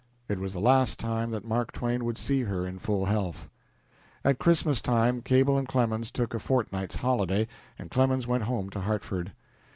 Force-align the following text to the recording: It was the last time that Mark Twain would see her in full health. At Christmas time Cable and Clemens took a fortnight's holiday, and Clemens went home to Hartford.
It 0.27 0.39
was 0.39 0.53
the 0.53 0.59
last 0.59 0.97
time 0.99 1.29
that 1.29 1.45
Mark 1.45 1.71
Twain 1.71 2.05
would 2.05 2.17
see 2.17 2.41
her 2.41 2.65
in 2.65 2.79
full 2.79 3.05
health. 3.05 3.49
At 4.25 4.39
Christmas 4.39 4.81
time 4.81 5.21
Cable 5.21 5.59
and 5.59 5.67
Clemens 5.67 6.09
took 6.09 6.33
a 6.33 6.39
fortnight's 6.39 6.95
holiday, 6.95 7.47
and 7.77 7.91
Clemens 7.91 8.25
went 8.25 8.45
home 8.45 8.71
to 8.71 8.79
Hartford. 8.79 9.31